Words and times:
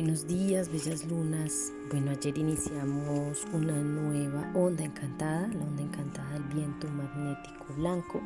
Buenos 0.00 0.26
días, 0.26 0.72
bellas 0.72 1.04
lunas. 1.04 1.74
Bueno, 1.90 2.12
ayer 2.12 2.38
iniciamos 2.38 3.46
una 3.52 3.74
nueva 3.74 4.50
onda 4.54 4.82
encantada, 4.82 5.46
la 5.48 5.62
onda 5.62 5.82
encantada 5.82 6.32
del 6.32 6.44
viento 6.44 6.88
magnético 6.88 7.74
blanco, 7.76 8.22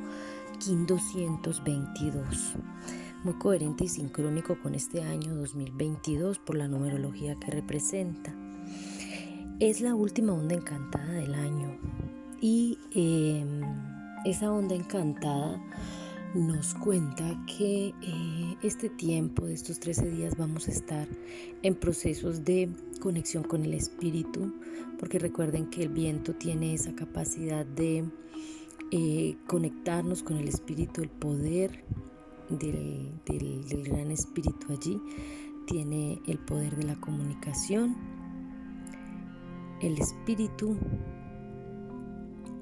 KIN 0.60 0.86
222. 0.86 2.54
Muy 3.24 3.34
coherente 3.34 3.86
y 3.86 3.88
sincrónico 3.88 4.56
con 4.62 4.76
este 4.76 5.02
año 5.02 5.34
2022 5.34 6.38
por 6.38 6.54
la 6.54 6.68
numerología 6.68 7.34
que 7.40 7.50
representa. 7.50 8.32
Es 9.58 9.80
la 9.80 9.96
última 9.96 10.32
onda 10.32 10.54
encantada 10.54 11.10
del 11.10 11.34
año 11.34 11.76
y 12.40 12.78
em, 12.94 13.62
esa 14.24 14.52
onda 14.52 14.76
encantada 14.76 15.60
nos 16.34 16.74
cuenta 16.74 17.40
que 17.46 17.94
eh, 18.02 18.56
este 18.62 18.88
tiempo 18.90 19.46
de 19.46 19.54
estos 19.54 19.78
13 19.78 20.10
días 20.10 20.36
vamos 20.36 20.66
a 20.66 20.72
estar 20.72 21.08
en 21.62 21.74
procesos 21.76 22.44
de 22.44 22.68
conexión 23.00 23.44
con 23.44 23.64
el 23.64 23.72
espíritu, 23.72 24.52
porque 24.98 25.20
recuerden 25.20 25.70
que 25.70 25.84
el 25.84 25.90
viento 25.90 26.34
tiene 26.34 26.74
esa 26.74 26.94
capacidad 26.94 27.64
de 27.64 28.04
eh, 28.90 29.36
conectarnos 29.46 30.24
con 30.24 30.36
el 30.36 30.48
espíritu, 30.48 31.02
el 31.02 31.08
poder 31.08 31.84
del, 32.48 33.12
del 33.26 33.84
gran 33.84 34.10
espíritu 34.10 34.72
allí, 34.72 35.00
tiene 35.66 36.20
el 36.26 36.38
poder 36.38 36.74
de 36.76 36.82
la 36.82 36.96
comunicación, 36.96 37.96
el 39.80 39.98
espíritu 39.98 40.76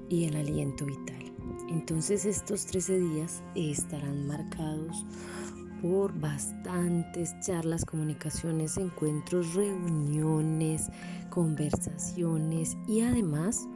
y 0.09 0.25
el 0.25 0.35
aliento 0.35 0.85
vital. 0.85 1.22
Entonces 1.69 2.25
estos 2.25 2.65
13 2.65 2.99
días 2.99 3.43
estarán 3.55 4.27
marcados 4.27 5.05
por 5.81 6.17
bastantes 6.17 7.37
charlas, 7.41 7.83
comunicaciones, 7.83 8.77
encuentros, 8.77 9.53
reuniones, 9.53 10.87
conversaciones 11.29 12.77
y 12.87 13.01
además 13.01 13.67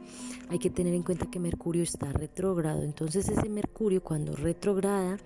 hay 0.48 0.58
que 0.58 0.70
tener 0.70 0.94
en 0.94 1.02
cuenta 1.02 1.30
que 1.30 1.38
Mercurio 1.38 1.82
está 1.82 2.10
retrógrado. 2.12 2.82
Entonces 2.82 3.28
ese 3.28 3.50
Mercurio 3.50 4.02
cuando 4.02 4.34
retrograda 4.34 5.18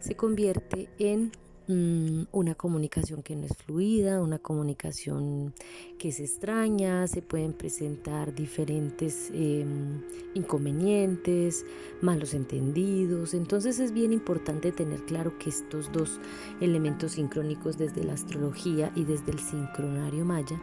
se 0.00 0.16
convierte 0.16 0.88
en 0.98 1.30
una 1.66 2.54
comunicación 2.54 3.22
que 3.22 3.36
no 3.36 3.46
es 3.46 3.56
fluida, 3.56 4.20
una 4.20 4.38
comunicación 4.38 5.54
que 5.98 6.08
es 6.08 6.20
extraña, 6.20 7.06
se 7.06 7.22
pueden 7.22 7.54
presentar 7.54 8.34
diferentes 8.34 9.30
em, 9.32 10.02
inconvenientes, 10.34 11.64
malos 12.02 12.34
entendidos. 12.34 13.34
Entonces 13.34 13.78
es 13.78 13.92
bien 13.92 14.12
importante 14.12 14.72
tener 14.72 15.04
claro 15.04 15.38
que 15.38 15.50
estos 15.50 15.90
dos 15.92 16.20
elementos 16.60 17.12
sincrónicos 17.12 17.78
desde 17.78 18.04
la 18.04 18.12
astrología 18.12 18.92
y 18.94 19.04
desde 19.04 19.32
el 19.32 19.38
sincronario 19.38 20.24
maya 20.24 20.60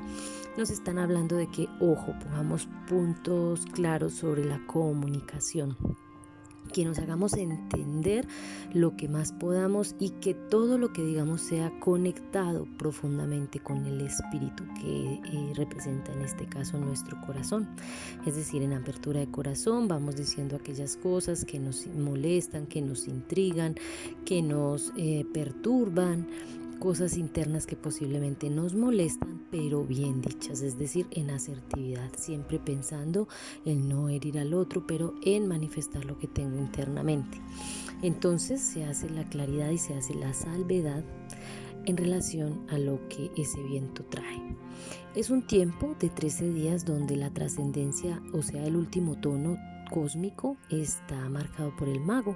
nos 0.57 0.69
están 0.69 0.97
hablando 0.97 1.37
de 1.37 1.47
que, 1.47 1.67
ojo, 1.79 2.13
pongamos 2.23 2.67
puntos 2.87 3.65
claros 3.73 4.13
sobre 4.13 4.43
la 4.43 4.59
comunicación 4.67 5.77
que 6.71 6.85
nos 6.85 6.99
hagamos 6.99 7.33
entender 7.33 8.27
lo 8.73 8.95
que 8.95 9.07
más 9.07 9.31
podamos 9.31 9.95
y 9.99 10.11
que 10.21 10.33
todo 10.33 10.77
lo 10.77 10.93
que 10.93 11.03
digamos 11.03 11.41
sea 11.41 11.71
conectado 11.79 12.67
profundamente 12.77 13.59
con 13.59 13.85
el 13.85 14.01
espíritu 14.01 14.63
que 14.79 15.13
eh, 15.13 15.53
representa 15.55 16.13
en 16.13 16.21
este 16.21 16.45
caso 16.45 16.77
nuestro 16.77 17.19
corazón. 17.21 17.67
Es 18.25 18.35
decir, 18.35 18.61
en 18.61 18.73
apertura 18.73 19.19
de 19.19 19.27
corazón 19.27 19.87
vamos 19.87 20.15
diciendo 20.15 20.55
aquellas 20.55 20.97
cosas 20.97 21.45
que 21.45 21.59
nos 21.59 21.87
molestan, 21.87 22.67
que 22.67 22.81
nos 22.81 23.07
intrigan, 23.07 23.75
que 24.25 24.41
nos 24.41 24.91
eh, 24.97 25.25
perturban 25.33 26.27
cosas 26.81 27.15
internas 27.15 27.67
que 27.67 27.75
posiblemente 27.75 28.49
nos 28.49 28.73
molestan, 28.73 29.45
pero 29.51 29.85
bien 29.85 30.19
dichas, 30.19 30.63
es 30.63 30.79
decir, 30.79 31.05
en 31.11 31.29
asertividad, 31.29 32.09
siempre 32.17 32.57
pensando 32.57 33.27
en 33.65 33.87
no 33.87 34.09
herir 34.09 34.39
al 34.39 34.55
otro, 34.55 34.87
pero 34.87 35.13
en 35.23 35.47
manifestar 35.47 36.05
lo 36.05 36.17
que 36.17 36.27
tengo 36.27 36.57
internamente. 36.57 37.39
Entonces 38.01 38.61
se 38.61 38.83
hace 38.83 39.11
la 39.11 39.29
claridad 39.29 39.69
y 39.69 39.77
se 39.77 39.93
hace 39.93 40.15
la 40.15 40.33
salvedad 40.33 41.03
en 41.85 41.97
relación 41.97 42.65
a 42.67 42.79
lo 42.79 43.07
que 43.09 43.29
ese 43.37 43.61
viento 43.61 44.03
trae. 44.05 44.41
Es 45.13 45.29
un 45.29 45.45
tiempo 45.45 45.95
de 45.99 46.09
13 46.09 46.51
días 46.51 46.83
donde 46.83 47.15
la 47.15 47.29
trascendencia, 47.29 48.19
o 48.33 48.41
sea, 48.41 48.65
el 48.65 48.75
último 48.75 49.19
tono 49.19 49.55
cósmico, 49.91 50.57
está 50.71 51.29
marcado 51.29 51.75
por 51.75 51.89
el 51.89 51.99
mago. 51.99 52.35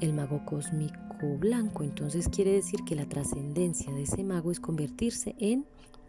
El 0.00 0.14
mago 0.14 0.44
cósmico 0.46 1.05
blanco. 1.20 1.82
Entonces 1.82 2.28
quiere 2.28 2.52
decir 2.52 2.80
que 2.84 2.94
la 2.94 3.08
trascendencia 3.08 3.92
de 3.92 4.02
ese 4.02 4.24
mago 4.24 4.50
es 4.50 4.60
convertirse 4.60 5.34
en 5.38 5.66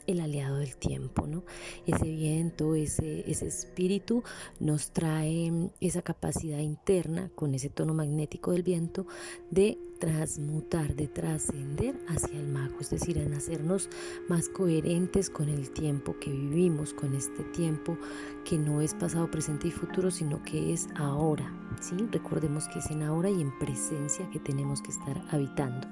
el 0.07 0.22
aliado 0.22 0.57
del 0.57 0.78
tiempo, 0.78 1.28
¿no? 1.28 1.44
Ese 1.85 2.06
viento, 2.06 2.75
ese, 2.75 3.29
ese 3.29 3.47
espíritu 3.47 4.23
nos 4.59 4.91
trae 4.91 5.51
esa 5.81 6.01
capacidad 6.01 6.59
interna 6.59 7.29
con 7.35 7.53
ese 7.53 7.69
tono 7.69 7.94
magnético 7.94 8.51
del 8.51 8.63
viento 8.63 9.06
de 9.51 9.78
transmutar, 9.97 10.96
de 10.96 11.08
trascender 11.08 11.96
hacia 12.08 12.40
el 12.40 12.47
mago, 12.47 12.78
es 12.80 12.90
decir, 12.90 13.18
hacernos 13.35 13.90
más 14.28 14.50
coherentes 14.50 15.30
con 15.30 15.50
el 15.50 15.69
tiempo 15.72 16.16
que 16.19 16.31
vivimos, 16.31 16.94
con 16.94 17.13
este 17.13 17.44
tiempo 17.44 17.97
que 18.46 18.58
no 18.58 18.81
es 18.81 18.94
pasado, 18.94 19.30
presente 19.30 19.68
y 19.68 19.72
futuro, 19.72 20.12
sino 20.12 20.41
que 20.44 20.74
es 20.74 20.88
ahora. 20.96 21.52
¿sí? 21.80 21.96
Recordemos 22.12 22.68
que 22.68 22.80
es 22.80 22.90
en 22.91 23.03
ahora 23.03 23.30
y 23.30 23.41
en 23.41 23.58
presencia 23.59 24.30
que 24.30 24.40
tenemos 24.40 24.81
que 24.81 24.91
estar 24.91 25.22
habitando. 25.30 25.88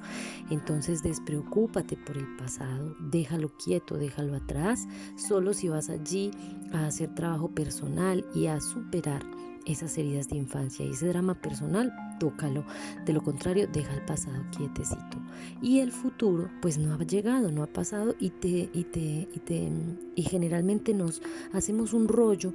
Entonces 0.50 1.04
despreocúpate 1.04 1.98
por 1.98 2.18
el 2.18 2.36
pasado, 2.38 2.96
déjalo 3.00 3.50
quieto, 3.58 3.96
déjalo 3.96 4.36
atrás, 4.36 4.88
solo 5.16 5.54
si 5.54 5.70
vas 5.70 5.90
allí 5.90 6.32
a 6.74 6.88
hacer 6.88 7.14
trabajo 7.16 7.50
personal 7.50 8.26
y 8.34 8.48
a 8.48 8.60
superar 8.60 9.24
esas 9.66 9.98
heridas 9.98 10.30
de 10.30 10.38
infancia 10.38 10.86
y 10.86 10.92
ese 10.92 11.08
drama 11.08 11.34
personal, 11.36 11.92
tócalo. 12.20 12.64
De 13.06 13.14
lo 13.14 13.22
contrario, 13.22 13.68
deja 13.68 13.94
el 13.94 14.02
pasado 14.06 14.44
quietecito. 14.56 15.18
Y 15.62 15.80
el 15.80 15.92
futuro, 15.92 16.50
pues 16.62 16.78
no 16.78 16.94
ha 16.94 16.98
llegado, 17.04 17.52
no 17.52 17.64
ha 17.64 17.68
pasado 17.68 18.16
y 18.20 18.30
te, 18.30 18.70
y 18.74 18.84
te, 18.84 19.28
y 19.34 19.40
te, 19.44 19.72
y 20.16 20.24
generalmente 20.24 20.94
nos 20.94 21.22
hacemos 21.54 21.94
un 21.94 22.08
rollo 22.08 22.54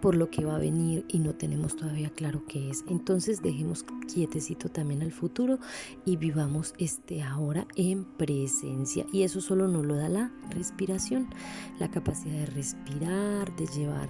por 0.00 0.14
lo 0.14 0.30
que 0.30 0.44
va 0.44 0.56
a 0.56 0.58
venir 0.58 1.04
y 1.08 1.18
no 1.18 1.34
tenemos 1.34 1.76
todavía 1.76 2.10
claro 2.10 2.44
qué 2.46 2.70
es. 2.70 2.84
Entonces 2.88 3.42
dejemos 3.42 3.84
quietecito 4.12 4.68
también 4.68 5.02
al 5.02 5.12
futuro 5.12 5.58
y 6.04 6.16
vivamos 6.16 6.74
este 6.78 7.22
ahora 7.22 7.66
en 7.76 8.04
presencia. 8.04 9.06
Y 9.12 9.22
eso 9.22 9.40
solo 9.40 9.68
nos 9.68 9.84
lo 9.84 9.96
da 9.96 10.08
la 10.08 10.32
respiración, 10.50 11.28
la 11.80 11.90
capacidad 11.90 12.34
de 12.34 12.46
respirar, 12.46 13.56
de 13.56 13.66
llevar 13.66 14.08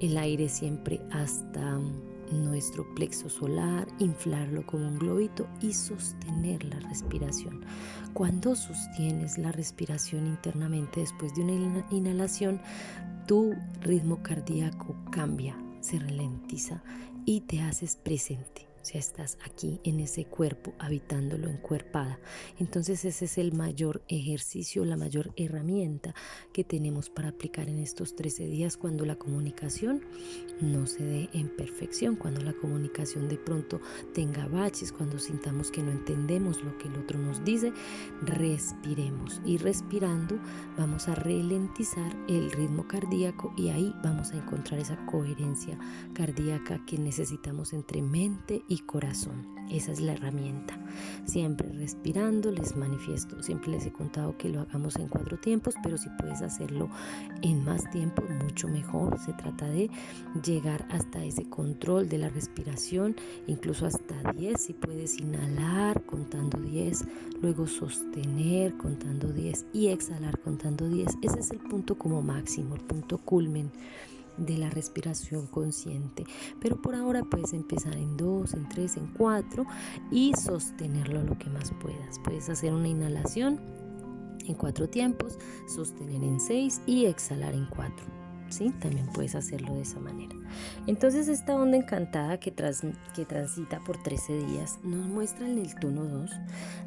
el 0.00 0.18
aire 0.18 0.48
siempre 0.48 1.00
hasta 1.10 1.80
nuestro 2.32 2.84
plexo 2.94 3.28
solar, 3.28 3.88
inflarlo 3.98 4.64
como 4.66 4.88
un 4.88 4.98
globito 4.98 5.46
y 5.60 5.72
sostener 5.72 6.64
la 6.64 6.78
respiración. 6.80 7.64
Cuando 8.14 8.54
sostienes 8.54 9.38
la 9.38 9.52
respiración 9.52 10.26
internamente 10.26 11.00
después 11.00 11.34
de 11.34 11.42
una 11.42 11.86
inhalación, 11.90 12.60
tu 13.26 13.54
ritmo 13.80 14.22
cardíaco 14.22 14.96
cambia, 15.10 15.56
se 15.80 15.98
ralentiza 15.98 16.82
y 17.24 17.42
te 17.42 17.60
haces 17.60 17.96
presente 17.96 18.67
sea, 18.84 19.00
estás 19.00 19.38
aquí 19.44 19.80
en 19.84 20.00
ese 20.00 20.24
cuerpo, 20.24 20.74
habitándolo 20.78 21.48
encuerpada. 21.48 22.18
Entonces 22.58 23.04
ese 23.04 23.24
es 23.26 23.38
el 23.38 23.52
mayor 23.52 24.02
ejercicio, 24.08 24.84
la 24.84 24.96
mayor 24.96 25.32
herramienta 25.36 26.14
que 26.52 26.64
tenemos 26.64 27.10
para 27.10 27.28
aplicar 27.28 27.68
en 27.68 27.78
estos 27.78 28.14
13 28.16 28.46
días 28.46 28.76
cuando 28.76 29.04
la 29.04 29.16
comunicación 29.16 30.02
no 30.60 30.86
se 30.86 31.04
dé 31.04 31.28
en 31.32 31.48
perfección, 31.48 32.16
cuando 32.16 32.40
la 32.40 32.52
comunicación 32.52 33.28
de 33.28 33.36
pronto 33.36 33.80
tenga 34.14 34.46
baches, 34.46 34.92
cuando 34.92 35.18
sintamos 35.18 35.70
que 35.70 35.82
no 35.82 35.90
entendemos 35.90 36.62
lo 36.62 36.76
que 36.78 36.88
el 36.88 36.96
otro 36.96 37.18
nos 37.18 37.44
dice, 37.44 37.72
respiremos 38.22 39.40
y 39.44 39.58
respirando 39.58 40.38
vamos 40.76 41.08
a 41.08 41.14
ralentizar 41.14 42.16
el 42.28 42.50
ritmo 42.50 42.86
cardíaco 42.86 43.52
y 43.56 43.68
ahí 43.68 43.94
vamos 44.02 44.32
a 44.32 44.36
encontrar 44.36 44.80
esa 44.80 44.96
coherencia 45.06 45.78
cardíaca 46.14 46.84
que 46.86 46.98
necesitamos 46.98 47.72
entre 47.72 48.02
mente 48.02 48.62
y 48.68 48.78
corazón. 48.80 49.46
Esa 49.70 49.92
es 49.92 50.00
la 50.00 50.12
herramienta. 50.12 50.78
Siempre 51.26 51.68
respirando, 51.72 52.50
les 52.50 52.74
manifiesto. 52.76 53.42
Siempre 53.42 53.70
les 53.70 53.84
he 53.84 53.92
contado 53.92 54.36
que 54.38 54.48
lo 54.48 54.60
hagamos 54.60 54.96
en 54.96 55.08
cuatro 55.08 55.38
tiempos, 55.38 55.74
pero 55.82 55.98
si 55.98 56.08
puedes 56.18 56.40
hacerlo 56.40 56.88
en 57.42 57.64
más 57.64 57.90
tiempo, 57.90 58.22
mucho 58.42 58.68
mejor. 58.68 59.18
Se 59.18 59.32
trata 59.34 59.66
de 59.66 59.90
llegar 60.42 60.86
hasta 60.90 61.22
ese 61.22 61.44
control 61.48 62.08
de 62.08 62.18
la 62.18 62.28
respiración, 62.30 63.14
incluso 63.46 63.84
hasta 63.84 64.32
10. 64.32 64.58
Si 64.58 64.72
puedes 64.72 65.18
inhalar 65.18 66.02
contando 66.04 66.58
10, 66.58 67.04
luego 67.42 67.66
sostener 67.66 68.74
contando 68.78 69.28
10 69.28 69.66
y 69.74 69.88
exhalar 69.88 70.38
contando 70.40 70.88
10. 70.88 71.18
Ese 71.22 71.40
es 71.40 71.50
el 71.50 71.58
punto 71.58 71.98
como 71.98 72.22
máximo, 72.22 72.74
el 72.74 72.82
punto 72.82 73.18
culmen 73.18 73.70
de 74.38 74.58
la 74.58 74.70
respiración 74.70 75.46
consciente. 75.46 76.24
Pero 76.60 76.80
por 76.80 76.94
ahora 76.94 77.24
puedes 77.24 77.52
empezar 77.52 77.94
en 77.96 78.16
dos, 78.16 78.54
en 78.54 78.68
tres, 78.68 78.96
en 78.96 79.06
cuatro 79.08 79.66
y 80.10 80.32
sostenerlo 80.34 81.22
lo 81.22 81.38
que 81.38 81.50
más 81.50 81.72
puedas. 81.80 82.18
Puedes 82.24 82.48
hacer 82.48 82.72
una 82.72 82.88
inhalación 82.88 83.60
en 84.46 84.54
cuatro 84.54 84.88
tiempos, 84.88 85.38
sostener 85.66 86.22
en 86.22 86.40
seis 86.40 86.80
y 86.86 87.06
exhalar 87.06 87.54
en 87.54 87.66
cuatro. 87.66 88.17
¿Sí? 88.48 88.72
También 88.80 89.06
puedes 89.12 89.34
hacerlo 89.34 89.74
de 89.74 89.82
esa 89.82 90.00
manera. 90.00 90.34
Entonces 90.86 91.28
esta 91.28 91.54
onda 91.54 91.76
encantada 91.76 92.40
que, 92.40 92.54
que 93.14 93.24
transita 93.24 93.80
por 93.84 94.02
13 94.02 94.38
días 94.46 94.78
nos 94.82 95.06
muestra 95.06 95.46
en 95.48 95.58
el 95.58 95.74
tono 95.74 96.04
2 96.04 96.30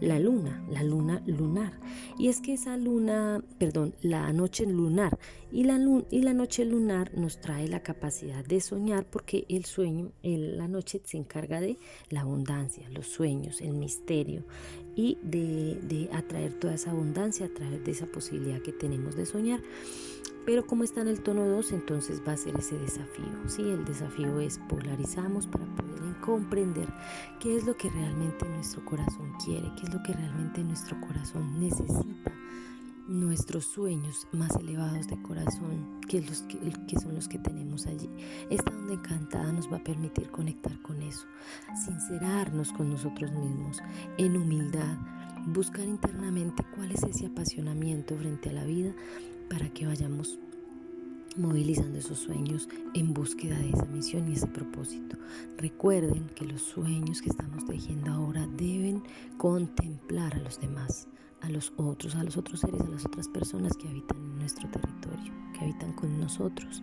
la 0.02 0.20
luna, 0.20 0.64
la 0.70 0.84
luna 0.84 1.22
lunar. 1.26 1.74
Y 2.18 2.30
es 2.30 2.42
que 2.42 2.54
esa 2.54 2.78
luna, 2.78 3.44
perdón, 3.60 3.94
la 4.02 4.32
noche 4.34 4.66
lunar 4.66 5.18
y 5.52 5.64
la, 5.64 5.80
y 6.10 6.22
la 6.22 6.34
noche 6.34 6.66
lunar 6.66 7.14
nos 7.16 7.40
trae 7.40 7.68
la 7.68 7.84
capacidad 7.84 8.44
de 8.44 8.62
soñar 8.62 9.06
porque 9.06 9.46
el 9.50 9.66
sueño, 9.66 10.12
la 10.24 10.68
noche 10.68 11.02
se 11.04 11.18
encarga 11.18 11.62
de 11.62 11.78
la 12.10 12.22
abundancia, 12.22 12.90
los 12.90 13.08
sueños, 13.08 13.62
el 13.62 13.74
misterio 13.74 14.44
y 14.96 15.18
de, 15.24 15.80
de 15.84 16.10
atraer 16.14 16.54
toda 16.54 16.74
esa 16.74 16.92
abundancia 16.92 17.46
a 17.46 17.50
través 17.50 17.84
de 17.84 17.92
esa 17.92 18.08
posibilidad 18.08 18.62
que 18.62 18.72
tenemos 18.72 19.16
de 19.16 19.26
soñar. 19.26 19.62
Pero 20.46 20.66
como 20.66 20.84
está 20.84 21.02
en 21.02 21.08
el 21.08 21.22
tono 21.22 21.46
2, 21.46 21.72
entonces 21.74 22.22
va 22.28 22.34
a 22.34 22.38
ser 22.38 22.56
ese 22.58 22.78
desafío. 22.78 23.26
Sí, 23.48 23.62
el 23.62 23.86
desafío 23.86 24.40
es 24.40 24.60
polarizamos 24.70 25.46
para 25.48 25.66
poder 25.66 25.92
comprender 26.22 26.88
qué 27.40 27.56
es 27.58 27.66
lo 27.66 27.76
que 27.76 27.90
realmente 27.90 28.48
nuestro 28.48 28.84
corazón 28.86 29.34
quiere, 29.44 29.72
qué 29.76 29.88
es 29.88 29.94
lo 29.94 30.02
que 30.02 30.14
realmente 30.14 30.64
nuestro 30.64 31.00
corazón 31.02 31.60
necesita. 31.60 32.32
Nuestros 33.08 33.66
sueños 33.66 34.28
más 34.32 34.56
elevados 34.56 35.08
de 35.08 35.22
corazón, 35.22 36.00
que, 36.08 36.22
los 36.22 36.44
que, 36.44 37.00
son 37.00 37.14
los 37.14 37.28
que 37.28 37.40
tenemos 37.40 37.86
allí. 37.86 38.10
Esta 38.50 38.72
onda 38.72 38.94
encantada 38.94 39.52
nos 39.52 39.72
va 39.72 39.78
a 39.78 39.84
permitir 39.84 40.30
conectar 40.30 40.82
con 40.82 41.02
eso, 41.02 41.26
sincerarnos 41.86 42.72
con 42.72 42.90
nosotros 42.90 43.32
mismos, 43.32 43.80
en 44.18 44.38
humildad, 44.38 44.98
buscar 45.48 45.86
internamente 45.86 46.64
cuál 46.74 46.92
es 46.92 47.04
ese 47.04 47.26
apasionamiento 47.26 48.16
frente 48.16 48.50
a 48.50 48.54
la 48.54 48.64
vida 48.64 48.94
para 49.52 49.68
que 49.70 49.86
vayamos 49.86 50.40
movilizando 51.36 52.00
esos 52.00 52.20
sueños 52.20 52.70
en 52.94 53.14
búsqueda 53.14 53.58
de 53.58 53.72
esa 53.72 53.86
misión 53.86 54.30
y 54.30 54.34
ese 54.34 54.48
propósito. 54.48 55.18
Recuerden 55.58 56.28
que 56.36 56.46
los 56.46 56.62
sueños 56.62 57.22
que 57.22 57.30
estamos 57.30 57.66
tejiendo 57.66 58.12
ahora 58.12 58.48
deben 58.56 59.04
contemplar 59.38 60.36
a 60.36 60.40
los 60.40 60.62
demás, 60.62 61.10
a 61.42 61.50
los 61.50 61.74
otros, 61.76 62.16
a 62.16 62.24
los 62.24 62.38
otros 62.38 62.62
seres, 62.62 62.80
a 62.80 62.88
las 62.88 63.06
otras 63.06 63.28
personas 63.28 63.76
que 63.76 63.90
habitan 63.90 64.18
en 64.24 64.40
nuestro 64.40 64.70
territorio, 64.70 65.34
que 65.54 65.66
habitan 65.66 65.92
con 65.94 66.18
nosotros. 66.18 66.82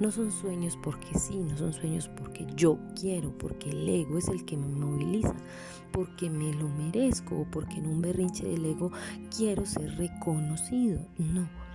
No 0.00 0.10
son 0.10 0.32
sueños 0.32 0.76
porque 0.82 1.16
sí, 1.16 1.36
no 1.38 1.56
son 1.56 1.72
sueños 1.72 2.08
porque 2.08 2.46
yo 2.56 2.80
quiero, 3.00 3.30
porque 3.38 3.70
el 3.70 3.88
ego 3.88 4.18
es 4.18 4.26
el 4.26 4.44
que 4.44 4.56
me 4.56 4.66
moviliza, 4.66 5.36
porque 5.92 6.30
me 6.30 6.52
lo 6.52 6.68
merezco 6.68 7.42
o 7.42 7.44
porque 7.44 7.76
en 7.76 7.86
un 7.86 8.02
berrinche 8.02 8.44
del 8.44 8.64
ego 8.64 8.90
quiero 9.36 9.64
ser 9.64 9.96
reconocido. 9.96 11.00
No 11.16 11.67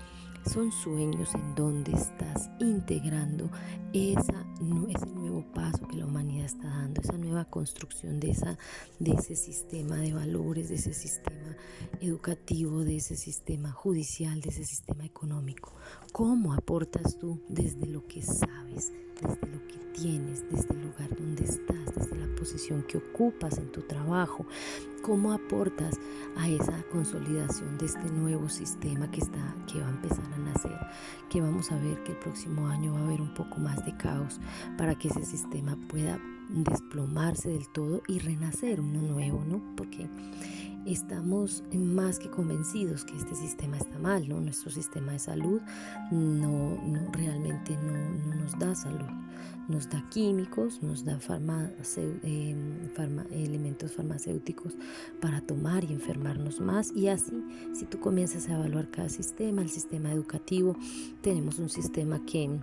son 0.46 0.72
sueños 0.72 1.34
en 1.36 1.56
donde 1.56 1.92
estás 1.94 2.50
integrando 2.60 3.50
esa, 3.94 4.46
ese 4.90 5.06
nuevo 5.08 5.46
paso 5.54 5.88
que 5.88 5.98
la 5.98 6.06
humanidad 6.06 6.46
está 6.46 6.68
dando, 6.68 7.02
esa 7.02 7.18
nueva 7.18 7.46
construcción 7.46 8.20
de, 8.20 8.32
esa, 8.32 8.58
de 9.00 9.12
ese 9.12 9.36
sistema 9.36 9.98
de 9.98 10.14
valores, 10.14 10.70
de 10.70 10.76
ese 10.76 10.94
sistema 10.94 11.56
educativo, 12.02 12.84
de 12.84 12.98
ese 12.98 13.16
sistema 13.16 13.72
judicial, 13.72 14.42
de 14.42 14.50
ese 14.50 14.66
sistema 14.66 15.06
económico. 15.06 15.74
¿Cómo 16.12 16.54
aportas 16.54 17.18
tú 17.18 17.42
desde 17.48 17.86
lo 17.88 18.06
que 18.08 18.22
sabes, 18.22 18.92
desde 19.22 19.48
lo 19.48 19.68
que 19.68 19.78
tienes, 19.94 20.44
desde 20.52 20.74
el 20.74 20.82
lugar 20.82 21.16
donde 21.16 21.44
estás, 21.44 21.96
desde 21.96 22.16
la 22.16 22.36
posición 22.36 22.84
que 22.84 22.98
ocupas 22.98 23.58
en 23.58 23.72
tu 23.72 23.82
trabajo? 23.82 24.46
¿Cómo 25.04 25.34
aportas 25.34 26.00
a 26.38 26.48
esa 26.48 26.82
consolidación 26.84 27.78
de 27.78 27.88
este 27.88 28.10
nuevo 28.10 28.48
sistema 28.48 29.12
que, 29.12 29.20
está, 29.20 29.54
que 29.68 29.82
va 29.82 29.88
a 29.88 29.92
empezar 29.92 30.24
a 30.34 30.38
nacer? 30.38 30.80
Que 31.30 31.42
vamos 31.42 31.74
a 31.74 31.76
ver 31.78 32.02
que 32.04 32.14
el 32.14 32.20
próximo 32.20 32.70
año 32.70 32.94
va 32.94 33.02
a 33.02 33.04
haber 33.04 33.20
un 33.20 33.34
poco 33.34 33.58
más 33.60 33.84
de 33.86 33.98
caos 33.98 34.40
para 34.78 34.96
que 34.96 35.10
ese 35.10 35.26
sistema 35.26 35.78
pueda 35.90 36.18
desplomarse 36.50 37.50
del 37.50 37.68
todo 37.70 38.02
y 38.08 38.20
renacer 38.20 38.82
uno 38.82 39.02
nuevo, 39.02 39.44
¿no? 39.46 39.62
Porque 39.76 40.10
estamos 40.86 41.64
más 41.74 42.20
que 42.20 42.30
convencidos 42.30 43.06
que 43.06 43.16
este 43.16 43.36
sistema 43.36 43.78
está 43.78 43.98
mal, 44.00 44.28
¿no? 44.28 44.40
Nuestro 44.40 44.70
sistema 44.72 45.14
de 45.14 45.20
salud 45.20 45.62
no, 46.12 46.78
realmente 47.12 47.78
no, 47.78 48.36
nos 48.36 48.58
da 48.60 48.76
salud, 48.76 49.10
nos 49.70 49.90
da 49.90 50.04
químicos, 50.10 50.82
nos 50.84 51.06
da 51.06 51.20
em, 52.24 52.90
elementos 53.32 53.94
farmacéuticos 53.94 54.76
para 55.22 55.42
tomar 55.42 55.84
y 55.84 55.94
enfermarnos 55.94 56.60
más 56.60 56.92
y 56.92 57.08
así, 57.08 57.44
si 57.74 57.86
tú 57.86 58.00
comienzas 58.00 58.50
a 58.50 58.56
evaluar 58.56 58.90
cada 58.90 59.10
sistema, 59.10 59.62
el 59.62 59.70
sistema 59.70 60.12
educativo, 60.12 60.76
tenemos 61.22 61.60
un 61.60 61.70
sistema 61.70 62.24
que 62.26 62.60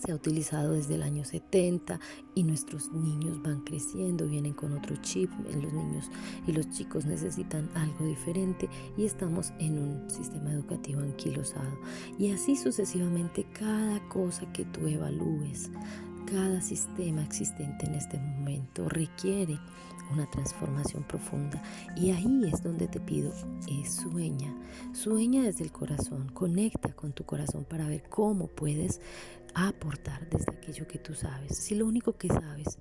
se 0.00 0.12
ha 0.12 0.14
utilizado 0.14 0.72
desde 0.72 0.94
el 0.94 1.02
año 1.02 1.24
70 1.24 2.00
y 2.34 2.42
nuestros 2.44 2.90
niños 2.92 3.42
van 3.42 3.60
creciendo, 3.60 4.26
vienen 4.26 4.54
con 4.54 4.72
otro 4.72 4.96
chip, 4.96 5.30
los 5.44 5.72
niños 5.72 6.10
y 6.46 6.52
los 6.52 6.70
chicos 6.70 7.04
necesitan 7.04 7.70
algo 7.74 8.06
diferente 8.06 8.68
y 8.96 9.04
estamos 9.04 9.52
en 9.58 9.78
un 9.78 10.10
sistema 10.10 10.52
educativo 10.52 11.00
anquilosado. 11.00 11.78
Y 12.18 12.30
así 12.30 12.56
sucesivamente 12.56 13.46
cada 13.52 14.00
cosa 14.08 14.50
que 14.52 14.64
tú 14.64 14.86
evalúes, 14.86 15.70
cada 16.30 16.62
sistema 16.62 17.22
existente 17.22 17.86
en 17.86 17.94
este 17.94 18.18
momento 18.18 18.88
requiere 18.88 19.58
una 20.12 20.28
transformación 20.30 21.02
profunda. 21.04 21.62
Y 21.96 22.10
ahí 22.10 22.42
es 22.52 22.62
donde 22.62 22.88
te 22.88 23.00
pido, 23.00 23.32
es 23.68 23.94
sueña, 23.94 24.54
sueña 24.92 25.42
desde 25.42 25.64
el 25.64 25.72
corazón, 25.72 26.28
conecta 26.32 26.92
con 26.94 27.12
tu 27.12 27.24
corazón 27.24 27.64
para 27.64 27.88
ver 27.88 28.04
cómo 28.08 28.46
puedes 28.46 29.00
aportar 29.54 30.28
desde 30.30 30.52
aquello 30.52 30.86
que 30.86 30.98
tú 30.98 31.14
sabes. 31.14 31.56
Si 31.56 31.74
lo 31.74 31.86
único 31.86 32.12
que 32.12 32.28
sabes 32.28 32.78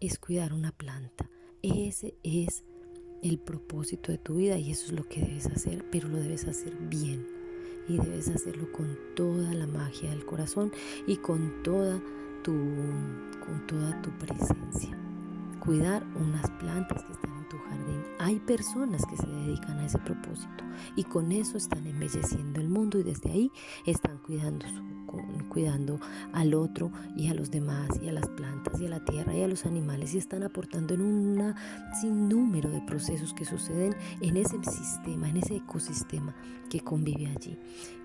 es 0.00 0.18
cuidar 0.18 0.52
una 0.52 0.72
planta, 0.72 1.28
ese 1.62 2.14
es 2.22 2.64
el 3.22 3.38
propósito 3.38 4.12
de 4.12 4.18
tu 4.18 4.36
vida 4.36 4.58
y 4.58 4.70
eso 4.70 4.86
es 4.86 4.92
lo 4.92 5.08
que 5.08 5.20
debes 5.20 5.46
hacer, 5.46 5.84
pero 5.90 6.08
lo 6.08 6.18
debes 6.18 6.46
hacer 6.46 6.74
bien 6.88 7.26
y 7.88 7.96
debes 7.96 8.28
hacerlo 8.28 8.70
con 8.72 8.96
toda 9.16 9.52
la 9.52 9.66
magia 9.66 10.10
del 10.10 10.24
corazón 10.24 10.72
y 11.06 11.16
con 11.16 11.62
toda 11.62 12.00
tu, 12.42 12.52
con 13.44 13.66
toda 13.66 14.00
tu 14.02 14.10
presencia 14.18 14.96
cuidar 15.60 16.02
unas 16.16 16.50
plantas 16.52 17.04
que 17.04 17.12
están 17.12 17.36
en 17.36 17.48
tu 17.48 17.58
jardín. 17.58 18.02
Hay 18.18 18.40
personas 18.40 19.02
que 19.06 19.16
se 19.16 19.26
dedican 19.26 19.78
a 19.78 19.86
ese 19.86 19.98
propósito 19.98 20.64
y 20.96 21.04
con 21.04 21.30
eso 21.30 21.56
están 21.58 21.86
embelleciendo 21.86 22.60
el 22.60 22.68
mundo 22.68 22.98
y 22.98 23.02
desde 23.02 23.30
ahí 23.30 23.52
están 23.86 24.18
cuidando 24.18 24.66
su 24.66 24.89
cuidando 25.50 26.00
al 26.32 26.54
otro 26.54 26.90
y 27.14 27.28
a 27.28 27.34
los 27.34 27.50
demás 27.50 27.90
y 28.02 28.08
a 28.08 28.12
las 28.12 28.28
plantas 28.28 28.80
y 28.80 28.86
a 28.86 28.88
la 28.88 29.04
tierra 29.04 29.34
y 29.34 29.42
a 29.42 29.48
los 29.48 29.66
animales 29.66 30.14
y 30.14 30.18
están 30.18 30.42
aportando 30.42 30.94
en 30.94 31.02
un 31.02 31.54
sinnúmero 32.00 32.70
de 32.70 32.80
procesos 32.80 33.34
que 33.34 33.44
suceden 33.44 33.94
en 34.22 34.38
ese 34.38 34.56
sistema, 34.64 35.28
en 35.28 35.36
ese 35.36 35.56
ecosistema 35.56 36.34
que 36.70 36.80
convive 36.80 37.26
allí. 37.26 37.58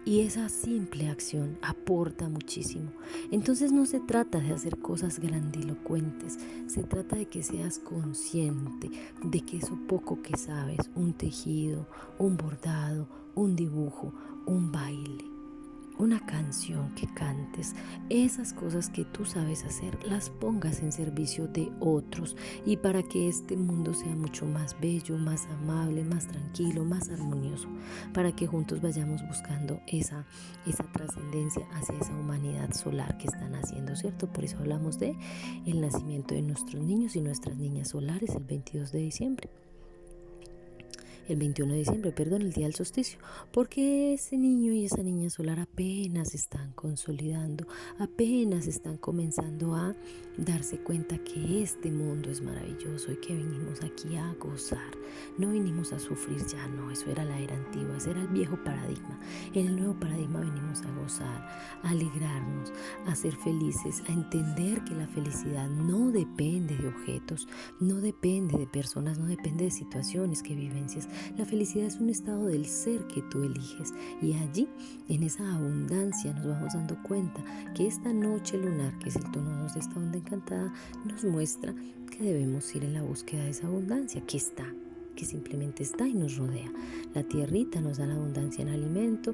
Y 0.03 0.21
esa 0.21 0.49
simple 0.49 1.09
acción 1.09 1.57
aporta 1.61 2.29
muchísimo. 2.29 2.91
Entonces 3.31 3.71
no 3.71 3.85
se 3.85 3.99
trata 3.99 4.39
de 4.39 4.53
hacer 4.53 4.77
cosas 4.77 5.19
grandilocuentes, 5.19 6.37
se 6.67 6.83
trata 6.83 7.15
de 7.15 7.27
que 7.27 7.41
seas 7.41 7.79
consciente 7.79 8.91
de 9.23 9.41
que 9.41 9.57
eso 9.57 9.79
poco 9.87 10.21
que 10.21 10.37
sabes, 10.37 10.91
un 10.95 11.13
tejido, 11.13 11.87
un 12.19 12.37
bordado, 12.37 13.07
un 13.33 13.55
dibujo, 13.55 14.13
un 14.45 14.71
baile, 14.71 15.25
una 15.97 16.25
canción 16.25 16.93
que 16.95 17.07
cantes, 17.07 17.75
esas 18.09 18.53
cosas 18.53 18.89
que 18.89 19.05
tú 19.05 19.25
sabes 19.25 19.63
hacer, 19.63 19.97
las 20.05 20.29
pongas 20.29 20.79
en 20.81 20.91
servicio 20.91 21.47
de 21.47 21.71
otros 21.79 22.35
y 22.65 22.77
para 22.77 23.03
que 23.03 23.27
este 23.27 23.57
mundo 23.57 23.93
sea 23.93 24.15
mucho 24.15 24.45
más 24.45 24.79
bello, 24.79 25.17
más 25.17 25.45
amable, 25.47 26.03
más 26.03 26.27
tranquilo, 26.27 26.83
más 26.83 27.09
armonioso, 27.09 27.67
para 28.13 28.35
que 28.35 28.47
juntos 28.47 28.81
vayamos 28.81 29.21
buscando 29.27 29.79
esa, 29.87 30.25
esa 30.65 30.83
trascendencia 30.91 31.67
hacia 31.73 31.97
esa 31.97 32.13
humanidad 32.13 32.73
solar 32.73 33.17
que 33.17 33.27
están 33.27 33.55
haciendo, 33.55 33.95
¿cierto? 33.95 34.27
Por 34.27 34.43
eso 34.43 34.57
hablamos 34.59 34.99
de 34.99 35.17
el 35.65 35.81
nacimiento 35.81 36.35
de 36.35 36.41
nuestros 36.41 36.83
niños 36.83 37.15
y 37.15 37.21
nuestras 37.21 37.57
niñas 37.57 37.89
solares 37.89 38.35
el 38.35 38.43
22 38.43 38.91
de 38.91 38.99
diciembre 38.99 39.49
el 41.27 41.37
21 41.37 41.73
de 41.73 41.79
diciembre, 41.79 42.11
perdón, 42.11 42.41
el 42.43 42.53
día 42.53 42.65
del 42.65 42.75
solsticio, 42.75 43.19
porque 43.51 44.13
ese 44.13 44.37
niño 44.37 44.73
y 44.73 44.85
esa 44.85 45.01
niña 45.01 45.29
solar 45.29 45.59
apenas 45.59 46.35
están 46.35 46.71
consolidando, 46.73 47.67
apenas 47.99 48.67
están 48.67 48.97
comenzando 48.97 49.75
a 49.75 49.95
darse 50.37 50.77
cuenta 50.77 51.17
que 51.19 51.63
este 51.63 51.91
mundo 51.91 52.29
es 52.29 52.41
maravilloso 52.41 53.11
y 53.11 53.15
que 53.17 53.35
vinimos 53.35 53.81
aquí 53.81 54.15
a 54.17 54.33
gozar, 54.33 54.91
no 55.37 55.51
vinimos 55.51 55.93
a 55.93 55.99
sufrir 55.99 56.45
ya, 56.45 56.67
no, 56.67 56.91
eso 56.91 57.09
era 57.09 57.23
la 57.23 57.39
era 57.39 57.55
antigua, 57.55 57.97
ese 57.97 58.11
era 58.11 58.21
el 58.21 58.27
viejo 58.27 58.61
paradigma. 58.63 59.19
En 59.53 59.67
el 59.67 59.75
nuevo 59.77 59.99
paradigma 59.99 60.41
venimos 60.41 60.81
a 60.81 60.91
gozar, 60.99 61.47
a 61.83 61.89
alegrarnos, 61.89 62.73
a 63.07 63.15
ser 63.15 63.35
felices, 63.35 64.03
a 64.07 64.11
entender 64.11 64.83
que 64.83 64.95
la 64.95 65.07
felicidad 65.07 65.69
no 65.69 66.11
depende 66.11 66.75
de 66.77 66.87
objetos, 66.87 67.47
no 67.79 67.95
depende 67.95 68.57
de 68.57 68.67
personas, 68.67 69.17
no 69.17 69.25
depende 69.25 69.65
de 69.65 69.71
situaciones, 69.71 70.43
que 70.43 70.55
vivencias, 70.55 71.07
La 71.37 71.45
felicidad 71.45 71.87
es 71.87 71.99
un 71.99 72.09
estado 72.09 72.45
del 72.45 72.65
ser 72.65 73.05
que 73.07 73.21
tú 73.23 73.43
eliges 73.43 73.93
y 74.21 74.33
allí, 74.33 74.67
en 75.09 75.23
esa 75.23 75.55
abundancia, 75.55 76.33
nos 76.33 76.47
vamos 76.47 76.73
dando 76.73 77.01
cuenta 77.03 77.43
que 77.73 77.87
esta 77.87 78.13
noche 78.13 78.57
lunar, 78.57 78.97
que 78.99 79.09
es 79.09 79.15
el 79.15 79.29
tono 79.31 79.63
2 79.63 79.73
de 79.73 79.79
esta 79.79 79.95
onda 79.97 80.17
encantada, 80.17 80.73
nos 81.05 81.23
muestra 81.23 81.73
que 82.11 82.23
debemos 82.23 82.73
ir 82.75 82.83
en 82.83 82.93
la 82.93 83.03
búsqueda 83.03 83.43
de 83.43 83.51
esa 83.51 83.67
abundancia 83.67 84.21
que 84.25 84.37
está 84.37 84.65
que 85.15 85.25
simplemente 85.25 85.81
está 85.81 86.07
y 86.07 86.13
nos 86.13 86.37
rodea. 86.37 86.71
La 87.13 87.23
tierrita 87.23 87.81
nos 87.81 87.97
da 87.97 88.05
la 88.05 88.15
abundancia 88.15 88.61
en 88.61 88.69
alimento, 88.69 89.33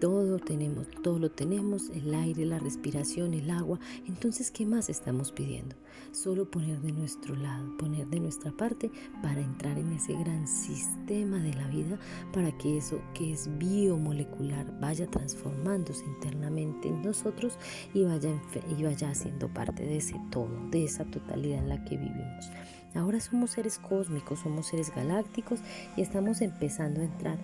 todo 0.00 0.38
tenemos, 0.38 0.86
todo 1.02 1.18
lo 1.18 1.30
tenemos, 1.30 1.90
el 1.90 2.14
aire, 2.14 2.44
la 2.46 2.58
respiración, 2.58 3.34
el 3.34 3.50
agua. 3.50 3.78
Entonces, 4.06 4.50
¿qué 4.50 4.64
más 4.64 4.88
estamos 4.88 5.32
pidiendo? 5.32 5.76
Solo 6.12 6.50
poner 6.50 6.80
de 6.80 6.92
nuestro 6.92 7.34
lado, 7.34 7.76
poner 7.76 8.06
de 8.06 8.20
nuestra 8.20 8.52
parte 8.52 8.90
para 9.22 9.40
entrar 9.40 9.78
en 9.78 9.92
ese 9.92 10.12
gran 10.14 10.46
sistema 10.46 11.38
de 11.38 11.54
la 11.54 11.66
vida, 11.68 11.98
para 12.32 12.56
que 12.56 12.78
eso 12.78 13.00
que 13.14 13.32
es 13.32 13.48
biomolecular 13.58 14.78
vaya 14.80 15.06
transformándose 15.06 16.04
internamente 16.04 16.88
en 16.88 17.02
nosotros 17.02 17.58
y 17.94 18.04
vaya, 18.04 18.30
y 18.78 18.82
vaya 18.82 19.10
haciendo 19.10 19.48
parte 19.48 19.84
de 19.84 19.96
ese 19.96 20.20
todo, 20.30 20.48
de 20.70 20.84
esa 20.84 21.04
totalidad 21.04 21.58
en 21.58 21.68
la 21.68 21.84
que 21.84 21.96
vivimos. 21.96 22.50
Ahora 22.94 23.20
somos 23.20 23.50
seres 23.50 23.78
cósmicos, 23.78 24.40
somos 24.40 24.66
seres 24.66 24.94
galácticos 24.94 25.60
y 25.96 26.02
estamos 26.02 26.40
empezando 26.40 27.00
a 27.00 27.04
entrar 27.04 27.38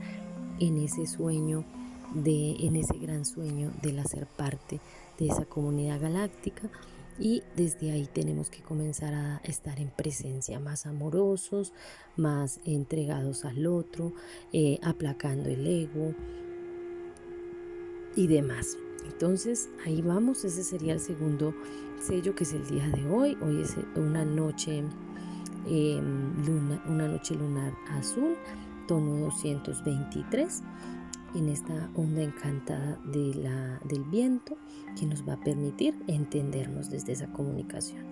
en 0.58 0.78
ese 0.78 1.06
sueño 1.06 1.64
de, 2.12 2.56
en 2.60 2.76
ese 2.76 2.98
gran 2.98 3.24
sueño 3.24 3.72
del 3.82 3.98
hacer 3.98 4.26
parte 4.26 4.80
de 5.18 5.26
esa 5.26 5.44
comunidad 5.44 6.00
galáctica 6.00 6.70
y 7.18 7.42
desde 7.56 7.92
ahí 7.92 8.08
tenemos 8.12 8.50
que 8.50 8.62
comenzar 8.62 9.14
a 9.14 9.40
estar 9.44 9.78
en 9.78 9.88
presencia, 9.88 10.58
más 10.58 10.86
amorosos, 10.86 11.72
más 12.16 12.60
entregados 12.64 13.44
al 13.44 13.66
otro, 13.66 14.12
eh, 14.52 14.78
aplacando 14.82 15.48
el 15.48 15.66
ego 15.66 16.12
y 18.16 18.26
demás. 18.26 18.76
Entonces 19.04 19.68
ahí 19.84 20.02
vamos, 20.02 20.44
ese 20.44 20.64
sería 20.64 20.94
el 20.94 21.00
segundo 21.00 21.54
sello 22.00 22.34
que 22.34 22.44
es 22.44 22.52
el 22.52 22.66
día 22.66 22.88
de 22.88 23.06
hoy. 23.08 23.38
Hoy 23.42 23.62
es 23.62 23.76
una 23.94 24.24
noche, 24.24 24.82
em, 25.68 26.46
luna, 26.46 26.82
una 26.88 27.06
noche 27.06 27.34
lunar 27.34 27.74
azul, 27.90 28.36
tono 28.88 29.20
223 29.20 30.62
en 31.34 31.48
esta 31.48 31.90
onda 31.94 32.22
encantada 32.22 32.98
de 33.04 33.34
la, 33.34 33.80
del 33.84 34.04
viento 34.04 34.56
que 34.98 35.06
nos 35.06 35.28
va 35.28 35.34
a 35.34 35.40
permitir 35.40 35.94
entendernos 36.06 36.90
desde 36.90 37.12
esa 37.12 37.26
comunicación. 37.32 38.04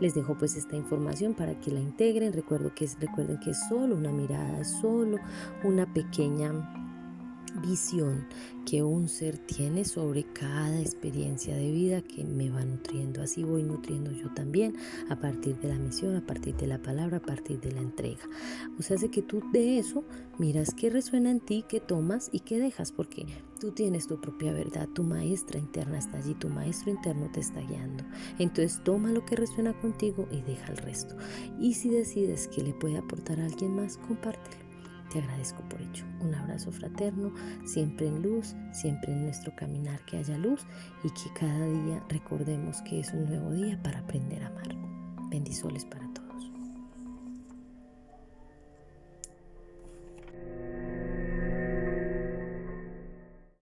Les 0.00 0.14
dejo 0.14 0.36
pues 0.36 0.56
esta 0.56 0.76
información 0.76 1.34
para 1.34 1.58
que 1.60 1.70
la 1.70 1.80
integren. 1.80 2.32
Recuerdo 2.32 2.74
que 2.74 2.88
recuerden 2.98 3.38
que 3.38 3.50
es 3.50 3.68
solo 3.68 3.96
una 3.96 4.10
mirada, 4.10 4.60
es 4.60 4.70
solo 4.80 5.18
una 5.62 5.92
pequeña 5.92 6.89
visión 7.62 8.26
que 8.64 8.82
un 8.82 9.08
ser 9.08 9.38
tiene 9.38 9.84
sobre 9.84 10.24
cada 10.24 10.80
experiencia 10.80 11.56
de 11.56 11.70
vida 11.70 12.02
que 12.02 12.24
me 12.24 12.50
va 12.50 12.64
nutriendo. 12.64 13.22
Así 13.22 13.42
voy 13.42 13.62
nutriendo 13.62 14.12
yo 14.12 14.32
también 14.34 14.76
a 15.08 15.16
partir 15.16 15.58
de 15.60 15.68
la 15.68 15.78
misión, 15.78 16.16
a 16.16 16.26
partir 16.26 16.56
de 16.56 16.66
la 16.66 16.80
palabra, 16.80 17.18
a 17.18 17.22
partir 17.22 17.60
de 17.60 17.72
la 17.72 17.80
entrega. 17.80 18.22
O 18.78 18.82
sea, 18.82 18.96
hace 18.96 19.10
que 19.10 19.22
tú 19.22 19.42
de 19.52 19.78
eso 19.78 20.04
miras 20.38 20.74
qué 20.74 20.90
resuena 20.90 21.30
en 21.30 21.40
ti, 21.40 21.64
qué 21.68 21.80
tomas 21.80 22.30
y 22.32 22.40
qué 22.40 22.58
dejas, 22.58 22.92
porque 22.92 23.26
tú 23.60 23.72
tienes 23.72 24.06
tu 24.06 24.20
propia 24.20 24.52
verdad, 24.52 24.88
tu 24.88 25.02
maestra 25.02 25.58
interna 25.58 25.98
está 25.98 26.18
allí, 26.18 26.34
tu 26.34 26.48
maestro 26.48 26.90
interno 26.90 27.30
te 27.32 27.40
está 27.40 27.60
guiando. 27.60 28.04
Entonces 28.38 28.80
toma 28.84 29.10
lo 29.10 29.24
que 29.24 29.36
resuena 29.36 29.72
contigo 29.80 30.28
y 30.30 30.40
deja 30.42 30.72
el 30.72 30.78
resto. 30.78 31.16
Y 31.58 31.74
si 31.74 31.90
decides 31.90 32.48
que 32.48 32.62
le 32.62 32.72
puede 32.72 32.98
aportar 32.98 33.40
a 33.40 33.46
alguien 33.46 33.74
más, 33.74 33.96
compártelo. 33.96 34.69
Te 35.10 35.18
agradezco 35.18 35.62
por 35.68 35.80
ello. 35.80 36.04
Un 36.20 36.34
abrazo 36.34 36.70
fraterno, 36.70 37.32
siempre 37.64 38.06
en 38.06 38.22
luz, 38.22 38.54
siempre 38.72 39.12
en 39.12 39.24
nuestro 39.24 39.54
caminar 39.56 40.00
que 40.06 40.18
haya 40.18 40.38
luz 40.38 40.64
y 41.02 41.10
que 41.10 41.32
cada 41.38 41.66
día 41.66 42.02
recordemos 42.08 42.80
que 42.82 43.00
es 43.00 43.12
un 43.12 43.26
nuevo 43.26 43.50
día 43.52 43.80
para 43.82 43.98
aprender 44.00 44.42
a 44.44 44.48
amar. 44.48 44.68
Bendiciones 45.30 45.84
para 45.84 46.09